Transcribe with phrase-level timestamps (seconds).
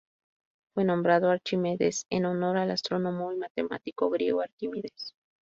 [0.73, 5.13] Fue nombrado Archimedes en honor al astrónomo y matemático griego Arquímedes.